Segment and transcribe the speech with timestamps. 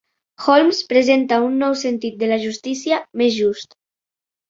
[0.45, 3.83] Holmes presenta un nou sentit de la justícia més just.